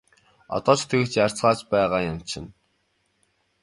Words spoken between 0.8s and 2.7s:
тэгж ярьцгааж байгаа юм чинь!